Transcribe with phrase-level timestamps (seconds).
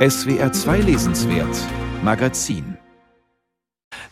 [0.00, 1.58] SWR 2 Lesenswert
[2.02, 2.78] Magazin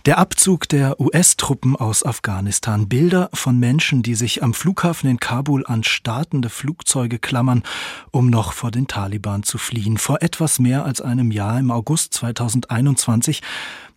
[0.04, 2.88] der Abzug der US-Truppen aus Afghanistan.
[2.88, 7.62] Bilder von Menschen, die sich am Flughafen in Kabul an startende Flugzeuge klammern,
[8.10, 9.98] um noch vor den Taliban zu fliehen.
[9.98, 13.42] Vor etwas mehr als einem Jahr, im August 2021,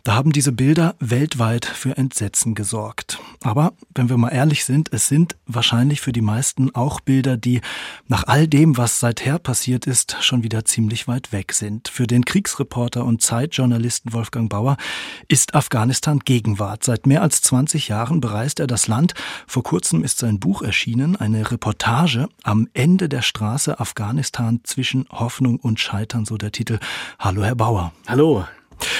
[0.03, 3.19] da haben diese Bilder weltweit für Entsetzen gesorgt.
[3.43, 7.61] Aber wenn wir mal ehrlich sind, es sind wahrscheinlich für die meisten auch Bilder, die
[8.07, 11.87] nach all dem, was seither passiert ist, schon wieder ziemlich weit weg sind.
[11.87, 14.77] Für den Kriegsreporter und Zeitjournalisten Wolfgang Bauer
[15.27, 16.83] ist Afghanistan Gegenwart.
[16.83, 19.13] Seit mehr als 20 Jahren bereist er das Land.
[19.47, 25.57] Vor kurzem ist sein Buch erschienen, eine Reportage am Ende der Straße Afghanistan zwischen Hoffnung
[25.57, 26.79] und Scheitern, so der Titel.
[27.19, 27.93] Hallo, Herr Bauer.
[28.07, 28.45] Hallo.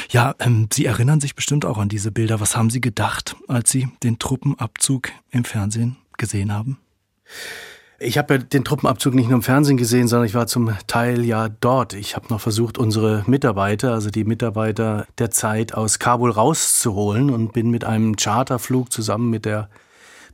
[0.09, 2.39] Ja, ähm, Sie erinnern sich bestimmt auch an diese Bilder.
[2.39, 6.77] Was haben Sie gedacht, als Sie den Truppenabzug im Fernsehen gesehen haben?
[8.03, 11.23] Ich habe ja den Truppenabzug nicht nur im Fernsehen gesehen, sondern ich war zum Teil
[11.23, 11.93] ja dort.
[11.93, 17.53] Ich habe noch versucht, unsere Mitarbeiter, also die Mitarbeiter der Zeit aus Kabul rauszuholen und
[17.53, 19.69] bin mit einem Charterflug zusammen mit der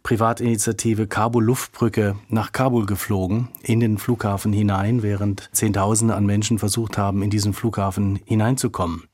[0.01, 6.97] Privatinitiative Kabul Luftbrücke nach Kabul geflogen, in den Flughafen hinein, während Zehntausende an Menschen versucht
[6.97, 9.06] haben, in diesen Flughafen hineinzukommen.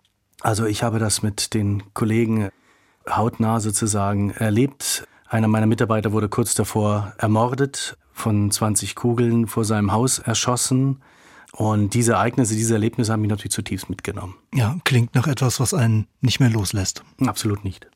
[0.44, 2.50] Also ich habe das mit den Kollegen
[3.10, 5.08] hautnah sozusagen erlebt.
[5.26, 11.02] Einer meiner Mitarbeiter wurde kurz davor ermordet, von 20 Kugeln vor seinem Haus erschossen.
[11.56, 14.36] Und diese Ereignisse, diese Erlebnisse haben mich natürlich zutiefst mitgenommen.
[14.56, 17.04] Ja, klingt nach etwas, was einen nicht mehr loslässt.
[17.24, 17.88] Absolut nicht.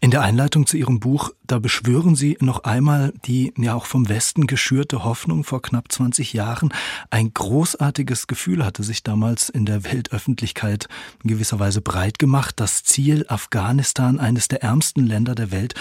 [0.00, 4.08] In der Einleitung zu Ihrem Buch, da beschwören Sie noch einmal die ja auch vom
[4.08, 6.72] Westen geschürte Hoffnung vor knapp 20 Jahren.
[7.10, 10.88] Ein großartiges Gefühl hatte sich damals in der Weltöffentlichkeit
[11.22, 12.54] in gewisser Weise breit gemacht.
[12.58, 15.74] Das Ziel, Afghanistan, eines der ärmsten Länder der Welt,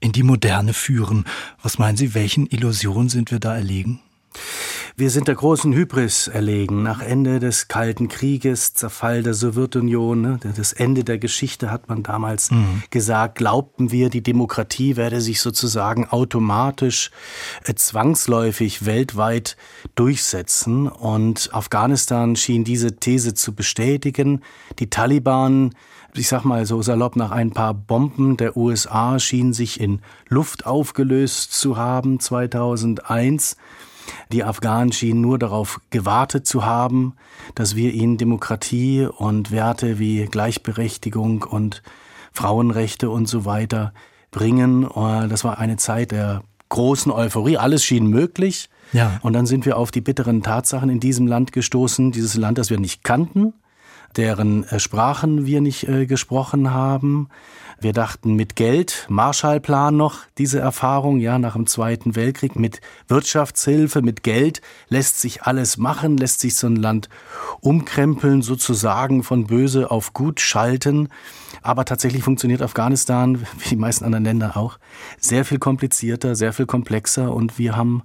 [0.00, 1.24] in die Moderne führen.
[1.62, 4.00] Was meinen Sie, welchen Illusionen sind wir da erlegen?
[4.96, 6.84] Wir sind der großen Hybris erlegen.
[6.84, 12.04] Nach Ende des Kalten Krieges, Zerfall der Sowjetunion, ne, das Ende der Geschichte hat man
[12.04, 12.84] damals mhm.
[12.90, 17.10] gesagt, glaubten wir, die Demokratie werde sich sozusagen automatisch,
[17.64, 19.56] äh, zwangsläufig weltweit
[19.96, 20.86] durchsetzen.
[20.86, 24.42] Und Afghanistan schien diese These zu bestätigen.
[24.78, 25.74] Die Taliban
[26.16, 30.64] ich sag mal so salopp, nach ein paar Bomben der USA schienen sich in Luft
[30.64, 33.56] aufgelöst zu haben 2001.
[34.32, 37.14] Die Afghanen schienen nur darauf gewartet zu haben,
[37.54, 41.82] dass wir ihnen Demokratie und Werte wie Gleichberechtigung und
[42.32, 43.92] Frauenrechte und so weiter
[44.30, 44.84] bringen.
[44.84, 47.56] Äh, das war eine Zeit der großen Euphorie.
[47.56, 48.68] Alles schien möglich.
[48.92, 49.18] Ja.
[49.22, 52.12] Und dann sind wir auf die bitteren Tatsachen in diesem Land gestoßen.
[52.12, 53.54] Dieses Land, das wir nicht kannten,
[54.16, 57.28] deren äh, Sprachen wir nicht äh, gesprochen haben,
[57.80, 64.00] wir dachten mit Geld, Marshallplan noch, diese Erfahrung, ja, nach dem Zweiten Weltkrieg, mit Wirtschaftshilfe,
[64.00, 67.08] mit Geld lässt sich alles machen, lässt sich so ein Land
[67.60, 71.08] umkrempeln, sozusagen von böse auf gut schalten.
[71.62, 74.78] Aber tatsächlich funktioniert Afghanistan, wie die meisten anderen Länder auch,
[75.18, 78.02] sehr viel komplizierter, sehr viel komplexer und wir haben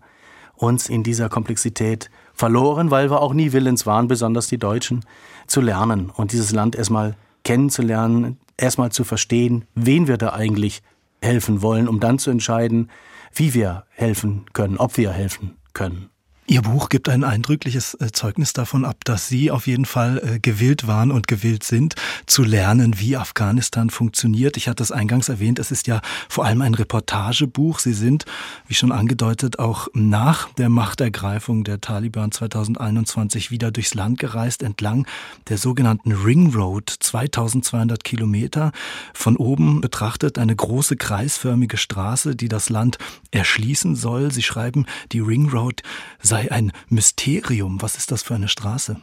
[0.56, 2.10] uns in dieser Komplexität
[2.40, 5.04] verloren, weil wir auch nie willens waren, besonders die Deutschen,
[5.46, 10.82] zu lernen und dieses Land erstmal kennenzulernen, erstmal zu verstehen, wen wir da eigentlich
[11.22, 12.90] helfen wollen, um dann zu entscheiden,
[13.34, 16.12] wie wir helfen können, ob wir helfen können.
[16.50, 20.40] Ihr Buch gibt ein eindrückliches äh, Zeugnis davon ab, dass Sie auf jeden Fall äh,
[20.40, 21.94] gewillt waren und gewillt sind,
[22.26, 24.58] zu lernen, wie Afghanistan funktioniert.
[24.58, 27.78] Ich hatte es eingangs erwähnt, es ist ja vor allem ein Reportagebuch.
[27.78, 28.26] Sie sind,
[28.66, 35.06] wie schon angedeutet, auch nach der Machtergreifung der Taliban 2021 wieder durchs Land gereist, entlang
[35.50, 38.72] der sogenannten Ring Road, 2200 Kilometer.
[39.14, 42.98] Von oben betrachtet eine große kreisförmige Straße, die das Land
[43.30, 44.32] erschließen soll.
[44.32, 45.84] Sie schreiben, die Ring Road
[46.20, 47.82] sei sei ein Mysterium.
[47.82, 48.98] Was ist das für eine Straße?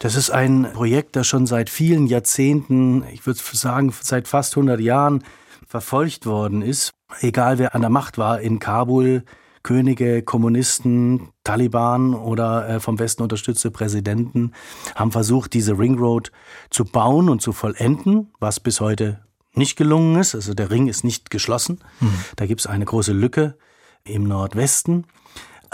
[0.00, 4.80] Das ist ein Projekt, das schon seit vielen Jahrzehnten, ich würde sagen seit fast 100
[4.80, 5.22] Jahren
[5.66, 6.92] verfolgt worden ist.
[7.20, 9.24] Egal wer an der Macht war in Kabul,
[9.62, 14.52] Könige, Kommunisten, Taliban oder äh, vom Westen unterstützte Präsidenten
[14.94, 16.30] haben versucht, diese Ring Road
[16.70, 19.24] zu bauen und zu vollenden, was bis heute
[19.54, 20.34] nicht gelungen ist.
[20.34, 21.80] Also der Ring ist nicht geschlossen.
[22.00, 22.14] Mhm.
[22.36, 23.56] Da gibt es eine große Lücke
[24.04, 25.06] im Nordwesten.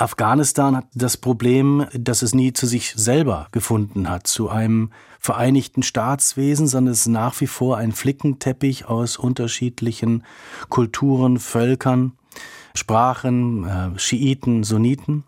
[0.02, 4.90] Afghanistan hat das Problem, dass es nie zu sich selber gefunden hat, zu einem
[5.20, 10.24] vereinigten Staatswesen, sondern es ist nach wie vor ein Flickenteppich aus unterschiedlichen
[10.68, 12.14] Kulturen, Völkern,
[12.74, 15.22] Sprachen, äh, Schiiten, Sunniten.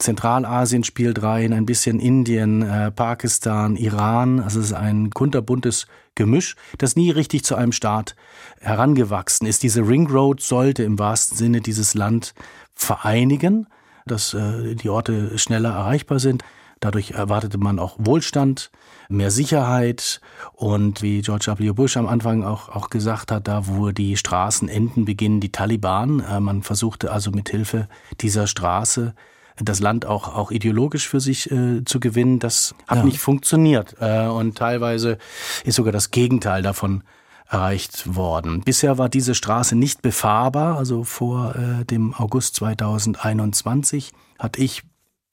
[0.00, 4.40] Zentralasien spielt rein, ein bisschen Indien, äh, Pakistan, Iran.
[4.40, 5.86] Also es ist ein kunterbuntes
[6.16, 8.16] Gemisch, das nie richtig zu einem Staat
[8.58, 9.62] herangewachsen ist.
[9.62, 12.34] Diese Ring Road sollte im wahrsten Sinne dieses Land
[12.74, 13.68] vereinigen
[14.08, 16.42] dass äh, die Orte schneller erreichbar sind.
[16.80, 18.70] Dadurch erwartete man auch Wohlstand,
[19.08, 20.20] mehr Sicherheit
[20.52, 21.70] und wie George W.
[21.72, 26.20] Bush am Anfang auch, auch gesagt hat, da wo die Straßen enden, beginnen die Taliban.
[26.20, 27.88] Äh, man versuchte also mit Hilfe
[28.20, 29.14] dieser Straße
[29.60, 32.38] das Land auch, auch ideologisch für sich äh, zu gewinnen.
[32.38, 33.04] Das hat ja.
[33.04, 33.96] nicht funktioniert.
[34.00, 35.18] Äh, und teilweise
[35.64, 37.02] ist sogar das Gegenteil davon
[37.48, 38.62] erreicht worden.
[38.62, 44.82] Bisher war diese Straße nicht befahrbar, also vor äh, dem August 2021 hatte ich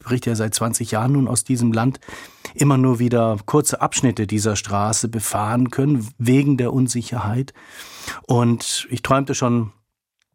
[0.05, 1.99] berichte ja seit 20 Jahren nun aus diesem Land,
[2.53, 7.53] immer nur wieder kurze Abschnitte dieser Straße befahren können, wegen der Unsicherheit.
[8.27, 9.71] Und ich träumte schon,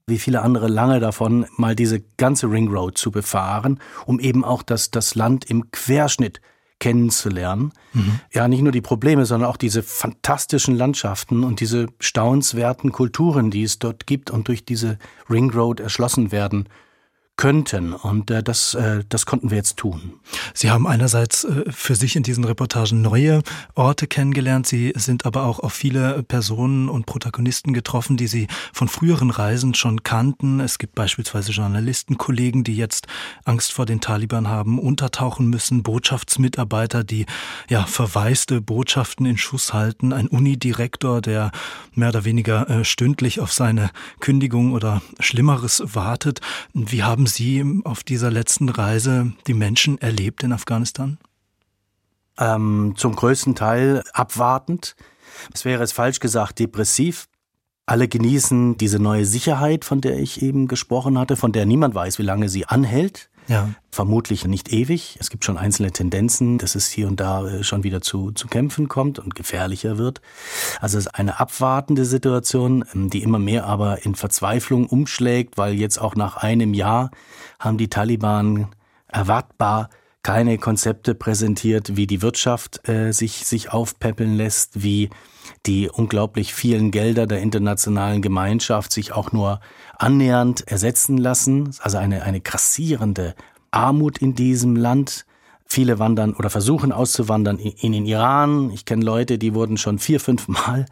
[0.07, 4.63] wie viele andere, lange davon, mal diese ganze Ring Road zu befahren, um eben auch
[4.63, 6.41] das, das Land im Querschnitt
[6.81, 7.73] kennenzulernen.
[7.93, 8.19] Mhm.
[8.33, 13.63] Ja, nicht nur die Probleme, sondern auch diese fantastischen Landschaften und diese staunenswerten Kulturen, die
[13.63, 14.99] es dort gibt und durch diese
[15.31, 16.69] Ring Road erschlossen werden
[17.41, 17.95] könnten.
[17.95, 20.13] Und äh, das, äh, das konnten wir jetzt tun.
[20.53, 23.43] Sie haben einerseits äh, für sich in diesen Reportagen neue
[23.75, 24.67] Orte kennengelernt.
[24.67, 29.73] Sie sind aber auch auf viele Personen und Protagonisten getroffen, die Sie von früheren Reisen
[29.73, 30.61] schon kannten.
[30.61, 33.07] Es gibt beispielsweise Journalistenkollegen, die jetzt
[33.47, 37.25] Angst vor den Taliban haben, untertauchen müssen, Botschaftsmitarbeiter, die
[37.71, 41.53] ja verwaiste Botschaften in Schuss halten, ein Unidirektor, der
[41.95, 43.91] mehr oder weniger äh, stündlich auf seine
[44.21, 46.43] Kündigung oder Schlimmeres wartet.
[46.75, 51.19] Wie haben Sie auf dieser letzten Reise die Menschen erlebt in Afghanistan?
[52.39, 54.97] Ähm, zum größten Teil abwartend.
[55.55, 57.29] Es wäre jetzt falsch gesagt, depressiv.
[57.87, 62.19] Alle genießen diese neue Sicherheit, von der ich eben gesprochen hatte, von der niemand weiß,
[62.19, 63.30] wie lange sie anhält.
[63.51, 63.71] Ja.
[63.91, 65.17] Vermutlich nicht ewig.
[65.19, 68.47] Es gibt schon einzelne Tendenzen, dass es hier und da äh, schon wieder zu, zu
[68.47, 70.21] Kämpfen kommt und gefährlicher wird.
[70.81, 75.75] Also es ist eine abwartende Situation, ähm, die immer mehr aber in Verzweiflung umschlägt, weil
[75.75, 77.11] jetzt auch nach einem Jahr
[77.59, 78.69] haben die Taliban
[79.09, 79.91] erwartbar
[80.23, 85.11] keine Konzepte präsentiert, wie die Wirtschaft äh, sich, sich aufpäppeln lässt, wie
[85.67, 89.61] die unglaublich vielen Gelder der internationalen Gemeinschaft sich auch nur
[89.99, 91.75] annähernd ersetzen lassen.
[91.81, 93.35] Also eine, eine grassierende
[93.71, 95.27] Armut in diesem Land.
[95.67, 98.71] Viele wandern oder versuchen auszuwandern in den Iran.
[98.73, 100.87] Ich kenne Leute, die wurden schon vier, fünf Mal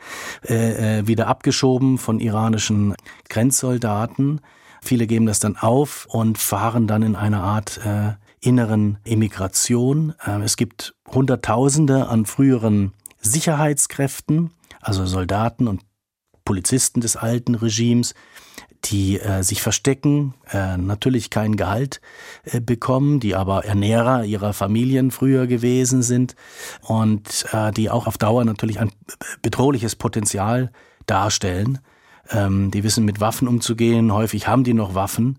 [0.49, 2.95] äh, äh, wieder abgeschoben von iranischen
[3.29, 4.41] Grenzsoldaten.
[4.81, 10.15] Viele geben das dann auf und fahren dann in eine Art äh, inneren Immigration.
[10.25, 14.51] Äh, es gibt Hunderttausende an früheren Sicherheitskräften,
[14.81, 15.83] also Soldaten und
[16.45, 18.15] Polizisten des alten Regimes,
[18.85, 22.01] die äh, sich verstecken, äh, natürlich kein Gehalt
[22.45, 26.37] äh, bekommen, die aber Ernährer ihrer Familien früher gewesen sind
[26.83, 28.93] und äh, die auch auf Dauer natürlich ein
[29.43, 30.71] bedrohliches Potenzial
[31.07, 31.81] darstellen.
[32.31, 35.39] Ähm, die wissen mit Waffen umzugehen, häufig haben die noch Waffen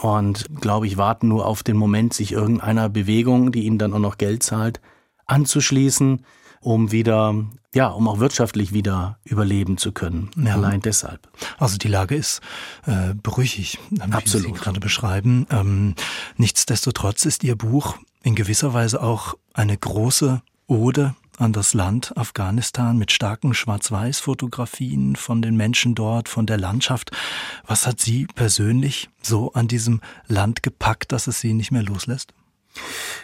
[0.00, 3.98] und glaube ich warten nur auf den Moment, sich irgendeiner Bewegung, die ihnen dann auch
[3.98, 4.80] noch Geld zahlt,
[5.26, 6.24] anzuschließen
[6.66, 7.32] um wieder,
[7.74, 10.30] ja, um auch wirtschaftlich wieder überleben zu können.
[10.36, 10.54] Ja.
[10.54, 11.28] Allein deshalb.
[11.58, 12.40] Also die Lage ist
[12.86, 13.78] äh, brüchig,
[14.10, 14.48] Absolut.
[14.48, 15.46] wie Sie gerade beschreiben.
[15.50, 15.94] Ähm,
[16.36, 22.96] nichtsdestotrotz ist Ihr Buch in gewisser Weise auch eine große Ode an das Land Afghanistan
[22.96, 27.10] mit starken Schwarz-Weiß-Fotografien von den Menschen dort, von der Landschaft.
[27.66, 32.32] Was hat Sie persönlich so an diesem Land gepackt, dass es Sie nicht mehr loslässt?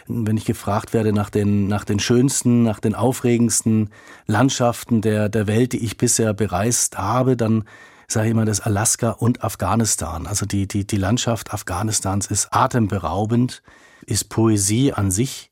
[0.07, 3.89] Wenn ich gefragt werde nach den, nach den schönsten, nach den aufregendsten
[4.25, 7.63] Landschaften der, der Welt, die ich bisher bereist habe, dann
[8.07, 10.27] sage ich immer das Alaska und Afghanistan.
[10.27, 13.63] Also die, die, die Landschaft Afghanistans ist atemberaubend,
[14.05, 15.51] ist Poesie an sich.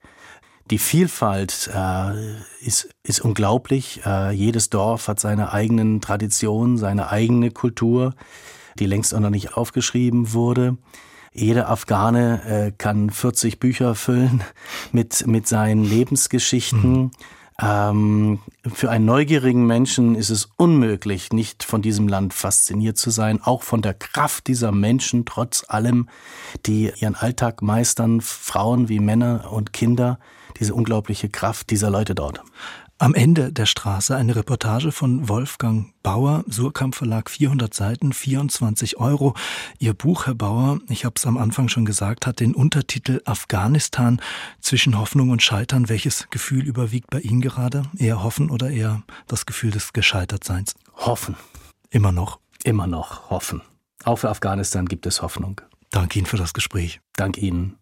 [0.69, 4.01] Die Vielfalt äh, ist, ist unglaublich.
[4.05, 8.13] Äh, jedes Dorf hat seine eigenen Traditionen, seine eigene Kultur,
[8.79, 10.77] die längst auch noch nicht aufgeschrieben wurde.
[11.33, 14.43] Jeder Afghane äh, kann 40 Bücher füllen
[14.91, 16.91] mit, mit seinen Lebensgeschichten.
[16.91, 17.11] Mhm.
[17.61, 18.39] Ähm,
[18.73, 23.63] für einen neugierigen Menschen ist es unmöglich, nicht von diesem Land fasziniert zu sein, auch
[23.63, 26.09] von der Kraft dieser Menschen, trotz allem,
[26.65, 30.19] die ihren Alltag meistern, Frauen wie Männer und Kinder,
[30.59, 32.41] diese unglaubliche Kraft dieser Leute dort.
[33.01, 39.33] Am Ende der Straße eine Reportage von Wolfgang Bauer, Surkamp Verlag, 400 Seiten, 24 Euro.
[39.79, 44.21] Ihr Buch, Herr Bauer, ich habe es am Anfang schon gesagt, hat den Untertitel Afghanistan
[44.59, 45.89] zwischen Hoffnung und Scheitern.
[45.89, 47.81] Welches Gefühl überwiegt bei Ihnen gerade?
[47.97, 50.75] Eher Hoffen oder eher das Gefühl des Gescheitertseins?
[50.95, 51.35] Hoffen.
[51.89, 52.39] Immer noch?
[52.63, 53.63] Immer noch hoffen.
[54.03, 55.59] Auch für Afghanistan gibt es Hoffnung.
[55.89, 57.01] Danke Ihnen für das Gespräch.
[57.15, 57.80] Dank Ihnen.